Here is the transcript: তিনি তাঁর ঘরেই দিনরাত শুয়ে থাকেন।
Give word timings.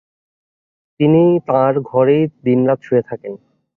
তিনি 0.99 1.23
তাঁর 1.47 1.73
ঘরেই 1.89 2.23
দিনরাত 2.43 2.79
শুয়ে 2.83 3.03
থাকেন। 3.09 3.33